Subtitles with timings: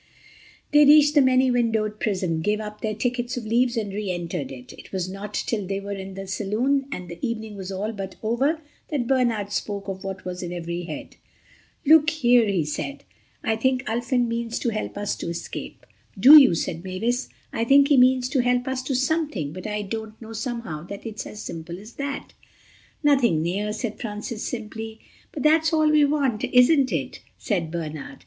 [0.71, 4.73] They reached the many windowed prison, gave up their tickets of leaves and reentered it.
[4.73, 8.15] It was not till they were in the saloon and the evening was all but
[8.23, 11.17] over that Bernard spoke of what was in every head.
[11.85, 13.03] "Look here," he said,
[13.43, 15.85] "I think Ulfin means to help us to escape."
[16.19, 17.29] "Do you," said Mavis.
[17.53, 21.27] "I think he means to help us to something, but I don't somehow think it's
[21.27, 22.29] as simple as that."
[23.03, 24.99] "Nothing near," said Francis simply.
[25.31, 28.17] "But that's all we want, isn't it?" said Bernard.